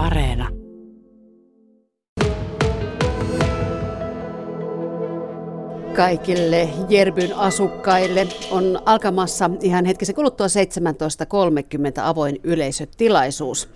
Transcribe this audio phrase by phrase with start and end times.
[0.00, 0.48] Areena.
[5.96, 10.52] Kaikille Jerbyn asukkaille on alkamassa ihan hetkisen kuluttua 17.30
[12.02, 13.68] avoin yleisötilaisuus.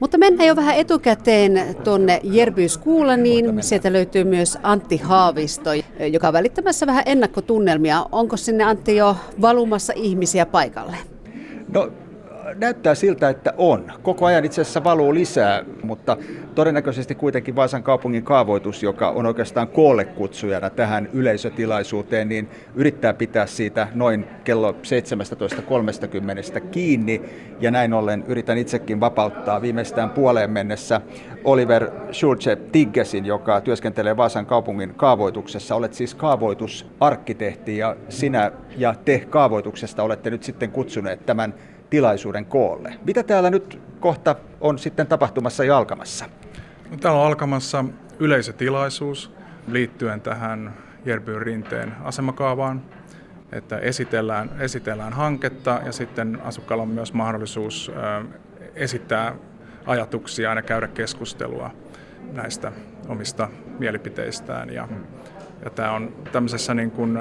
[0.00, 2.20] Mutta mennään jo vähän etukäteen tuonne
[3.16, 5.70] niin Sieltä löytyy myös Antti Haavisto,
[6.12, 8.06] joka on välittämässä vähän ennakkotunnelmia.
[8.12, 10.96] Onko sinne Antti jo valumassa ihmisiä paikalle?
[11.72, 11.90] No
[12.54, 13.92] näyttää siltä, että on.
[14.02, 16.16] Koko ajan itse asiassa valuu lisää, mutta
[16.54, 23.46] todennäköisesti kuitenkin Vaasan kaupungin kaavoitus, joka on oikeastaan koolle kutsujana tähän yleisötilaisuuteen, niin yrittää pitää
[23.46, 27.22] siitä noin kello 17.30 kiinni.
[27.60, 31.00] Ja näin ollen yritän itsekin vapauttaa viimeistään puoleen mennessä
[31.44, 35.74] Oliver Schulze Tiggesin, joka työskentelee Vaasan kaupungin kaavoituksessa.
[35.74, 41.54] Olet siis kaavoitusarkkitehti ja sinä ja te kaavoituksesta olette nyt sitten kutsuneet tämän
[41.90, 42.94] tilaisuuden koolle.
[43.04, 46.24] Mitä täällä nyt kohta on sitten tapahtumassa ja alkamassa?
[46.90, 47.84] No, täällä on alkamassa
[48.18, 49.32] yleisötilaisuus
[49.68, 52.82] liittyen tähän Jerbyn rinteen asemakaavaan,
[53.52, 57.92] että esitellään, esitellään hanketta ja sitten asukkaalla on myös mahdollisuus
[58.74, 59.34] esittää
[59.86, 61.70] ajatuksia ja käydä keskustelua
[62.32, 62.72] näistä
[63.08, 64.70] omista mielipiteistään.
[64.70, 64.88] Ja,
[65.64, 67.18] ja tämä on tämmöisessä niin kuin,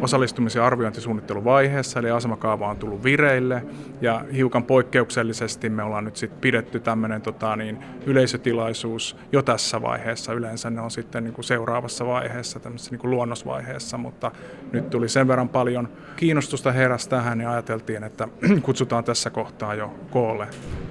[0.00, 3.64] osallistumis- ja arviointisuunnitteluvaiheessa, eli asemakaava on tullut vireille,
[4.00, 10.32] ja hiukan poikkeuksellisesti me ollaan nyt sitten pidetty tämmöinen tota, niin, yleisötilaisuus jo tässä vaiheessa.
[10.32, 14.30] Yleensä ne on sitten niin kuin seuraavassa vaiheessa, tämmöisessä niin kuin luonnosvaiheessa, mutta
[14.72, 18.28] nyt tuli sen verran paljon kiinnostusta heräsi tähän, niin ajateltiin, että
[18.62, 20.48] kutsutaan tässä kohtaa jo koolle,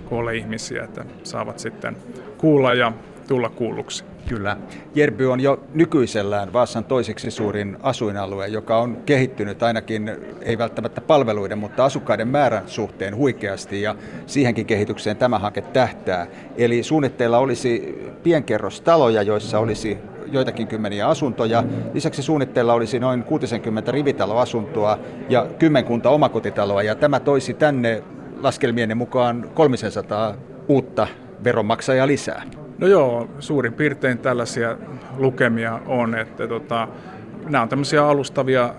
[0.10, 1.98] koolle ihmisiä, että saavat sitten
[2.38, 2.94] kuulla ja
[3.28, 4.04] tulla kuulluksi.
[4.30, 4.58] Kyllä.
[4.96, 11.58] Jerby on jo nykyisellään Vaasan toiseksi suurin asuinalue, joka on kehittynyt ainakin, ei välttämättä palveluiden,
[11.58, 16.28] mutta asukkaiden määrän suhteen huikeasti ja siihenkin kehitykseen tämä hanke tähtää.
[16.58, 19.98] Eli suunnitteilla olisi pienkerrostaloja, joissa olisi
[20.32, 21.64] joitakin kymmeniä asuntoja.
[21.94, 25.00] Lisäksi suunnitteilla olisi noin 60 rivitaloasuntoa
[25.30, 28.04] ja kymmenkunta omakotitaloa ja tämä toisi tänne
[28.42, 30.36] laskelmien mukaan 300
[30.68, 31.08] uutta
[31.44, 32.59] veronmaksajaa lisää.
[32.80, 34.78] No joo, suurin piirtein tällaisia
[35.18, 36.88] lukemia on, että tota,
[37.50, 38.74] nämä on tämmöisiä alustavia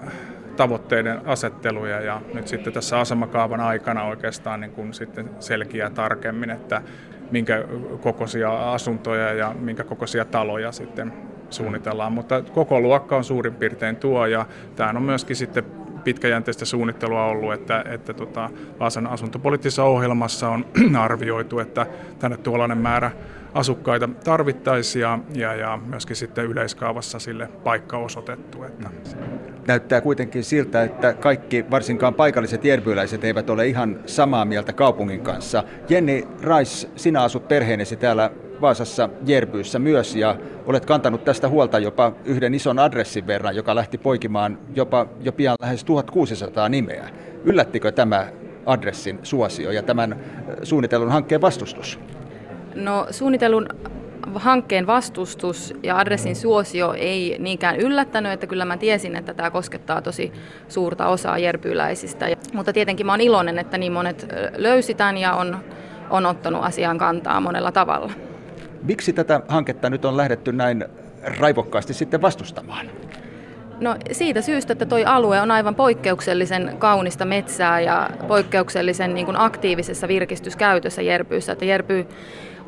[0.56, 6.82] tavoitteiden asetteluja ja nyt sitten tässä asemakaavan aikana oikeastaan niin kuin sitten selkiää tarkemmin, että
[7.30, 7.64] minkä
[8.00, 11.12] kokoisia asuntoja ja minkä kokoisia taloja sitten
[11.50, 14.46] suunnitellaan, mutta koko luokka on suurin piirtein tuo ja
[14.76, 15.64] tämä on myöskin sitten
[16.04, 18.50] pitkäjänteistä suunnittelua ollut, että, että tota,
[18.80, 20.66] Vaasan asuntopoliittisessa ohjelmassa on
[20.98, 21.86] arvioitu, että
[22.18, 23.10] tänne tuollainen määrä
[23.54, 25.00] asukkaita tarvittaisiin
[25.34, 28.62] ja, ja, myöskin sitten yleiskaavassa sille paikka osoitettu.
[28.62, 28.90] Että.
[29.66, 35.64] Näyttää kuitenkin siltä, että kaikki, varsinkaan paikalliset jerbyläiset, eivät ole ihan samaa mieltä kaupungin kanssa.
[35.88, 38.30] Jenni Rais, sinä asut perheenesi täällä
[38.60, 40.36] Vaasassa Jerbyyssä myös ja
[40.66, 45.56] olet kantanut tästä huolta jopa yhden ison adressin verran, joka lähti poikimaan jopa jo pian
[45.60, 47.08] lähes 1600 nimeä.
[47.44, 48.26] Yllättikö tämä
[48.66, 50.16] adressin suosio ja tämän
[50.62, 52.00] suunnitellun hankkeen vastustus?
[52.74, 53.66] No suunnitellun
[54.34, 60.02] hankkeen vastustus ja adressin suosio ei niinkään yllättänyt, että kyllä mä tiesin, että tämä koskettaa
[60.02, 60.32] tosi
[60.68, 62.26] suurta osaa jerpyläisistä.
[62.52, 64.26] Mutta tietenkin mä oon iloinen, että niin monet
[64.56, 65.58] löysitään ja on,
[66.10, 68.12] on ottanut asiaan kantaa monella tavalla.
[68.82, 70.84] Miksi tätä hanketta nyt on lähdetty näin
[71.38, 72.86] raivokkaasti sitten vastustamaan?
[73.80, 79.40] No siitä syystä, että tuo alue on aivan poikkeuksellisen kaunista metsää ja poikkeuksellisen niin kuin
[79.40, 81.52] aktiivisessa virkistyskäytössä Jerpyyssä.
[81.52, 82.06] Että Jerpy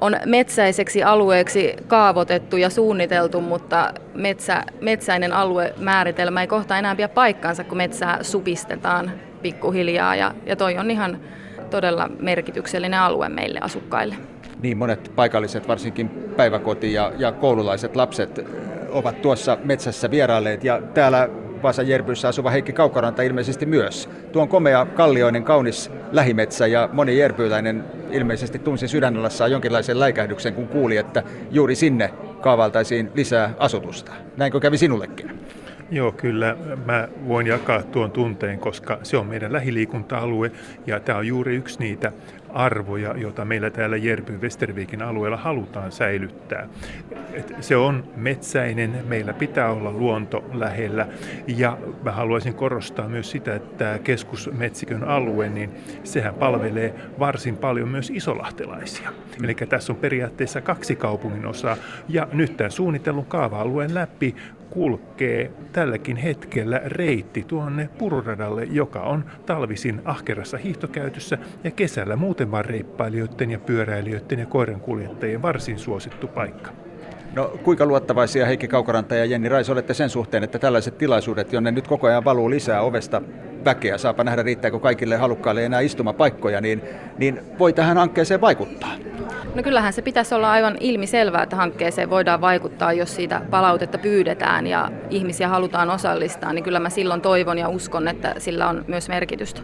[0.03, 7.65] on metsäiseksi alueeksi kaavoitettu ja suunniteltu, mutta metsä, metsäinen aluemääritelmä ei kohta enää pidä paikkaansa,
[7.65, 9.11] kun metsää supistetaan
[9.43, 11.19] pikkuhiljaa ja, ja toi on ihan
[11.71, 14.15] todella merkityksellinen alue meille asukkaille.
[14.63, 18.47] Niin monet paikalliset, varsinkin päiväkoti- ja, ja koululaiset lapset
[18.89, 21.29] ovat tuossa metsässä vierailleet ja täällä
[21.63, 24.09] Vaasan Jerbyssä asuva Heikki Kaukaranta ilmeisesti myös.
[24.33, 30.69] Tuo on komea, kallioinen, kaunis lähimetsä ja moni jerpyläinen ilmeisesti tunsi sydänellassaan jonkinlaisen läikähdyksen, kun
[30.69, 32.11] kuuli, että juuri sinne
[32.41, 34.13] kaavaltaisiin lisää asutusta.
[34.37, 35.32] Näinkö kävi sinullekin?
[35.93, 36.57] Joo, kyllä
[36.87, 40.53] mä voin jakaa tuon tunteen, koska se on meidän lähiliikunta-alue
[40.87, 42.13] ja tämä on juuri yksi niitä
[42.51, 46.69] arvoja, joita meillä täällä Jerpyn Westerviikin alueella halutaan säilyttää.
[47.33, 51.09] Et se on metsäinen, meillä pitää olla luonto lähellä
[51.47, 55.71] ja mä haluaisin korostaa myös sitä, että keskusmetsikön alue, niin
[56.05, 59.13] sehän palvelee varsin paljon myös isolahtelaisia.
[59.45, 61.77] Eli tässä on periaatteessa kaksi kaupungin osaa
[62.09, 64.35] ja nyt tämän suunnitellun kaava-alueen läpi
[64.73, 72.65] kulkee tälläkin hetkellä reitti tuonne pururadalle, joka on talvisin ahkerassa hiihtokäytössä ja kesällä muuten vain
[72.65, 76.71] reippailijoiden ja pyöräilijöiden ja koirankuljettajien varsin suosittu paikka.
[77.35, 81.71] No kuinka luottavaisia Heikki Kaukoranta ja Jenni Rais olette sen suhteen, että tällaiset tilaisuudet, jonne
[81.71, 83.23] nyt koko ajan valuu lisää ovesta
[83.65, 86.83] väkeä, saapa nähdä riittääkö kaikille halukkaille enää istumapaikkoja, niin,
[87.19, 88.93] niin voi tähän hankkeeseen vaikuttaa?
[89.55, 94.67] No kyllähän se pitäisi olla aivan ilmiselvää, että hankkeeseen voidaan vaikuttaa, jos siitä palautetta pyydetään
[94.67, 99.09] ja ihmisiä halutaan osallistaa, niin kyllä mä silloin toivon ja uskon, että sillä on myös
[99.09, 99.61] merkitystä.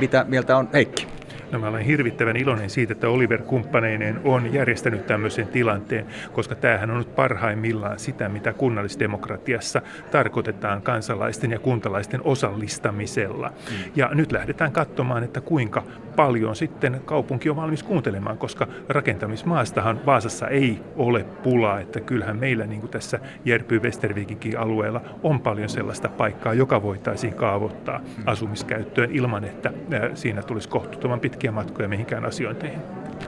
[0.00, 1.17] Mitä mieltä on Heikki?
[1.52, 6.90] No mä olen hirvittävän iloinen siitä, että Oliver kumppaneineen on järjestänyt tämmöisen tilanteen, koska tämähän
[6.90, 13.48] on nyt parhaimmillaan sitä, mitä kunnallisdemokratiassa tarkoitetaan kansalaisten ja kuntalaisten osallistamisella.
[13.48, 13.92] Mm.
[13.96, 15.82] Ja nyt lähdetään katsomaan, että kuinka
[16.16, 22.66] paljon sitten kaupunki on valmis kuuntelemaan, koska rakentamismaastahan Vaasassa ei ole pulaa, että kyllähän meillä
[22.66, 28.22] niin kuin tässä Järpy Westervikinkin alueella on paljon sellaista paikkaa, joka voitaisiin kaavoittaa mm.
[28.26, 29.72] asumiskäyttöön ilman, että
[30.14, 32.78] siinä tulisi kohtuuttoman pitkä pitkiä matkoja mihinkään asiointeihin.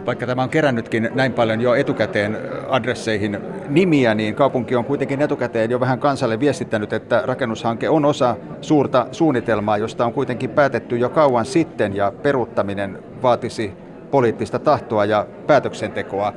[0.06, 5.70] Vaikka tämä on kerännytkin näin paljon jo etukäteen adresseihin nimiä, niin kaupunki on kuitenkin etukäteen
[5.70, 11.08] jo vähän kansalle viestittänyt, että rakennushanke on osa suurta suunnitelmaa, josta on kuitenkin päätetty jo
[11.08, 13.72] kauan sitten ja peruuttaminen vaatisi
[14.10, 16.32] poliittista tahtoa ja päätöksentekoa.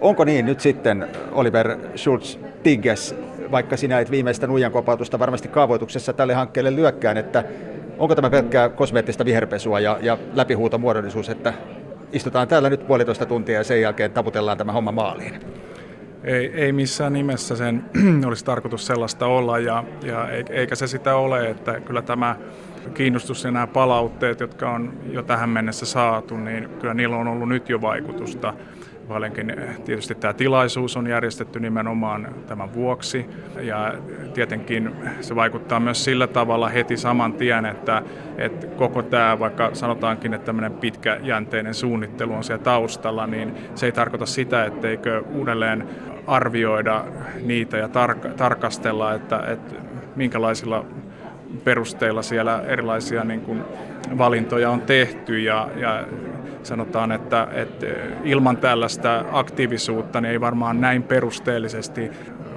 [0.00, 3.14] Onko niin nyt sitten, Oliver Schulz Tigges,
[3.50, 7.44] vaikka sinä et viimeistä nuijan kopautusta varmasti kaavoituksessa tälle hankkeelle lyökkään, että
[7.98, 11.54] Onko tämä pelkkää kosmeettista viherpesua ja, ja läpihuutomuodollisuus, että
[12.12, 15.40] istutaan täällä nyt puolitoista tuntia ja sen jälkeen taputellaan tämä homma maaliin?
[16.24, 17.84] Ei, ei missään nimessä sen
[18.26, 22.36] olisi tarkoitus sellaista olla ja, ja eikä se sitä ole, että kyllä tämä
[22.94, 27.48] kiinnostus ja nämä palautteet, jotka on jo tähän mennessä saatu, niin kyllä niillä on ollut
[27.48, 28.54] nyt jo vaikutusta.
[29.08, 33.26] Paljonkin eh, tietysti tämä tilaisuus on järjestetty nimenomaan tämän vuoksi.
[33.60, 33.94] Ja
[34.34, 38.02] tietenkin se vaikuttaa myös sillä tavalla heti saman tien, että,
[38.38, 43.92] että koko tämä, vaikka sanotaankin, että tämmöinen pitkäjänteinen suunnittelu on siellä taustalla, niin se ei
[43.92, 45.88] tarkoita sitä, etteikö uudelleen
[46.26, 47.04] arvioida
[47.42, 49.74] niitä ja tar- tarkastella, että, että
[50.16, 50.84] minkälaisilla
[51.64, 53.64] perusteilla siellä erilaisia niin kuin
[54.18, 56.04] valintoja on tehty ja, ja
[56.62, 57.86] sanotaan, että, että
[58.24, 62.10] ilman tällaista aktiivisuutta niin ei varmaan näin perusteellisesti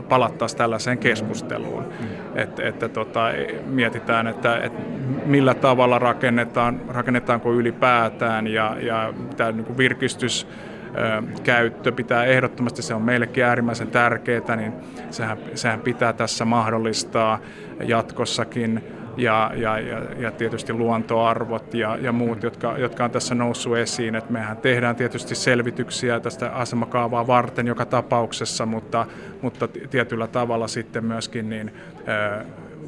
[0.10, 1.84] palattaisi tällaiseen keskusteluun.
[1.84, 2.08] Mm.
[2.36, 3.26] Että, että tota,
[3.66, 4.82] mietitään, että, että
[5.26, 10.48] millä tavalla rakennetaan, rakennetaanko ylipäätään ja, ja tämä niin virkistys
[11.44, 14.74] käyttö pitää ehdottomasti, se on meillekin äärimmäisen tärkeää, niin
[15.10, 17.40] sehän, sehän pitää tässä mahdollistaa
[17.84, 18.84] jatkossakin
[19.18, 24.16] ja, ja, ja, ja tietysti luontoarvot ja, ja muut, jotka, jotka on tässä noussut esiin.
[24.16, 29.06] Et mehän tehdään tietysti selvityksiä tästä asemakaavaa varten joka tapauksessa, mutta,
[29.42, 31.74] mutta tietyllä tavalla sitten myöskin niin,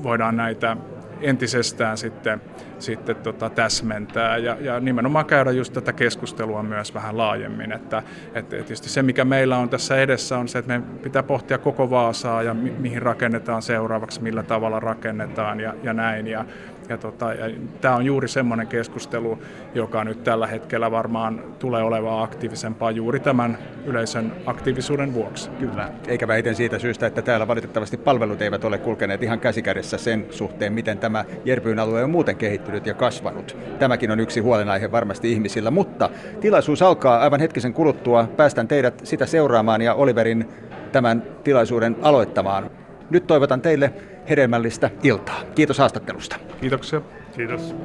[0.04, 0.78] voidaan näitä
[1.22, 2.42] entisestään sitten,
[2.80, 7.72] sitten tota täsmentää ja, ja nimenomaan käydä just tätä keskustelua myös vähän laajemmin.
[7.72, 8.04] Että,
[8.34, 11.90] et, tietysti se, mikä meillä on tässä edessä, on se, että me pitää pohtia koko
[11.90, 16.28] Vaasaa ja mi, mihin rakennetaan seuraavaksi, millä tavalla rakennetaan ja, ja näin.
[16.28, 16.46] Ja,
[16.92, 19.40] ja, tota, ja tämä on juuri semmoinen keskustelu,
[19.76, 25.50] joka nyt tällä hetkellä varmaan tulee olemaan aktiivisempaa juuri tämän yleisön aktiivisuuden vuoksi.
[25.50, 30.26] Kyllä, eikä vähiten siitä syystä, että täällä valitettavasti palvelut eivät ole kulkeneet ihan käsikädessä sen
[30.30, 33.58] suhteen, miten tämä Järpyyn alue on muuten kehittynyt ja kasvanut.
[33.80, 36.10] Tämäkin on yksi huolenaihe varmasti ihmisillä, mutta
[36.42, 38.28] tilaisuus alkaa aivan hetkisen kuluttua.
[38.38, 40.50] Päästän teidät sitä seuraamaan ja Oliverin
[40.92, 42.72] tämän tilaisuuden aloittamaan.
[43.10, 43.94] Nyt toivotan teille
[44.30, 45.42] hedelmällistä iltaa.
[45.56, 46.36] Kiitos haastattelusta.
[46.62, 47.02] Kiitoksia.
[47.36, 47.76] Kiitos.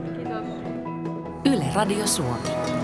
[1.44, 2.75] Yle Radio Suomi.